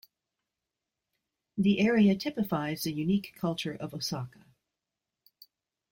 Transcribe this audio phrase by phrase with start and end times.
[1.59, 4.45] The area typifies the unique culture of Osaka.